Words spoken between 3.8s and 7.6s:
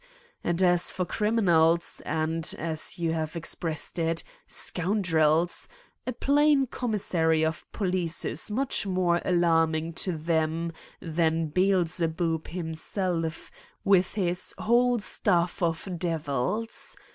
it, scoundrels, a plain commissary